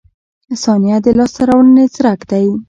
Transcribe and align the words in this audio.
•ثانیه 0.63 0.97
د 1.05 1.07
لاسته 1.17 1.41
راوړنې 1.49 1.85
څرک 1.95 2.19
دی. 2.31 2.45